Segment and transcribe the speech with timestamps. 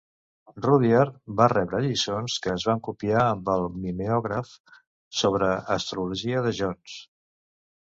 [0.65, 1.03] Rudhyar
[1.41, 4.57] va rebre lliçons, que es van copiar amb el mimeògraf,
[5.21, 6.99] sobre astrologia de Jones.